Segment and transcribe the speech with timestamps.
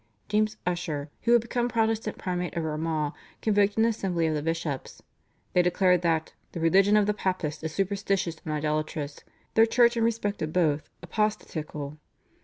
[0.29, 5.03] James Ussher, who had become Protestant Primate of Armagh, convoked an assembly of the bishops.
[5.53, 9.19] They declared that: "The religion of the Papists is superstitious and idolatrous,
[9.53, 11.99] their church in respect of both, apostatical.